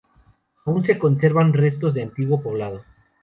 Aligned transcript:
Aún 0.65 0.83
se 0.83 0.97
conservan 0.97 1.53
restos 1.53 1.93
de 1.93 2.01
un 2.01 2.09
antiguo 2.09 2.41
poblado. 2.41 2.83